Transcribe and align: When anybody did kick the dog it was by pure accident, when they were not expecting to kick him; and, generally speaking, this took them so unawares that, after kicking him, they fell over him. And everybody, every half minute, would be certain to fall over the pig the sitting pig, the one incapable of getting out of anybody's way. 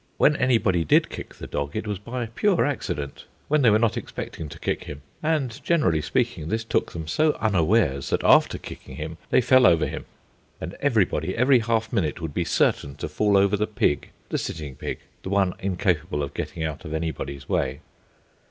When 0.17 0.35
anybody 0.35 0.83
did 0.83 1.11
kick 1.11 1.35
the 1.35 1.45
dog 1.45 1.75
it 1.75 1.85
was 1.85 1.99
by 1.99 2.25
pure 2.25 2.65
accident, 2.65 3.25
when 3.49 3.61
they 3.61 3.69
were 3.69 3.77
not 3.77 3.97
expecting 3.97 4.49
to 4.49 4.57
kick 4.57 4.85
him; 4.85 5.03
and, 5.21 5.63
generally 5.63 6.01
speaking, 6.01 6.47
this 6.49 6.63
took 6.63 6.91
them 6.91 7.05
so 7.05 7.33
unawares 7.33 8.09
that, 8.09 8.23
after 8.23 8.57
kicking 8.57 8.95
him, 8.95 9.19
they 9.29 9.41
fell 9.41 9.67
over 9.67 9.85
him. 9.85 10.05
And 10.59 10.73
everybody, 10.79 11.37
every 11.37 11.59
half 11.59 11.93
minute, 11.93 12.19
would 12.19 12.33
be 12.33 12.45
certain 12.45 12.95
to 12.95 13.07
fall 13.07 13.37
over 13.37 13.55
the 13.55 13.67
pig 13.67 14.09
the 14.29 14.39
sitting 14.39 14.73
pig, 14.75 14.97
the 15.21 15.29
one 15.29 15.53
incapable 15.59 16.23
of 16.23 16.33
getting 16.33 16.63
out 16.63 16.83
of 16.83 16.95
anybody's 16.95 17.47
way. 17.47 17.81